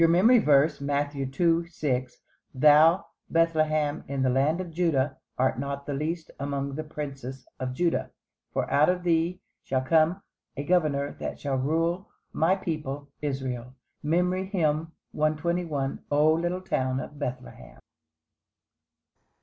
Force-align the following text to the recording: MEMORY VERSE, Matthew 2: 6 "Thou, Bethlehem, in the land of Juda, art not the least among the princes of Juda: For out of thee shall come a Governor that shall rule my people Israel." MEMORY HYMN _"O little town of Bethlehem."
MEMORY 0.07 0.39
VERSE, 0.39 0.81
Matthew 0.81 1.27
2: 1.27 1.67
6 1.67 2.17
"Thou, 2.55 3.05
Bethlehem, 3.29 4.03
in 4.07 4.23
the 4.23 4.31
land 4.31 4.59
of 4.59 4.71
Juda, 4.71 5.17
art 5.37 5.59
not 5.59 5.85
the 5.85 5.93
least 5.93 6.31
among 6.39 6.73
the 6.73 6.83
princes 6.83 7.45
of 7.59 7.75
Juda: 7.75 8.09
For 8.51 8.67
out 8.71 8.89
of 8.89 9.03
thee 9.03 9.41
shall 9.61 9.81
come 9.81 10.23
a 10.57 10.63
Governor 10.63 11.15
that 11.19 11.39
shall 11.39 11.57
rule 11.57 12.07
my 12.33 12.55
people 12.55 13.09
Israel." 13.21 13.75
MEMORY 14.01 14.47
HYMN 14.47 14.91
_"O 15.15 16.33
little 16.33 16.61
town 16.61 16.99
of 16.99 17.19
Bethlehem." 17.19 17.77